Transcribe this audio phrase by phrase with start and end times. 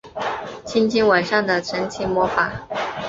[0.65, 2.51] 轻轻吻上的神奇魔法